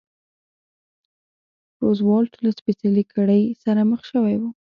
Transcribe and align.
روزولټ 1.83 2.33
له 2.43 2.49
سپېڅلې 2.57 3.03
کړۍ 3.13 3.43
سره 3.63 3.81
مخ 3.91 4.01
شوی 4.11 4.35
و. 4.39 4.43